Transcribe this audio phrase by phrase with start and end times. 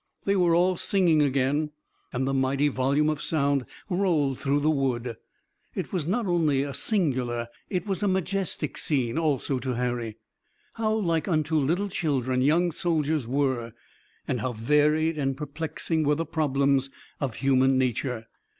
[0.25, 1.69] They were all singing again,
[2.11, 5.15] and the mighty volume of sound rolled through the wood.
[5.75, 10.17] It was not only a singular, it was a majestic scene also to Harry.
[10.73, 13.73] How like unto little children young soldiers were!
[14.27, 16.89] and how varied and perplexing were the problems
[17.19, 18.25] of human nature!